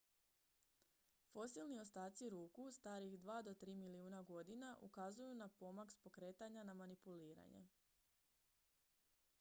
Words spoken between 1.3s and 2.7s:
fosilni ostaci ruku